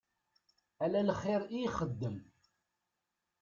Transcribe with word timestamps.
Ala 0.83 1.01
lxir 1.09 1.41
i 1.47 1.59
ixeddem. 1.67 2.17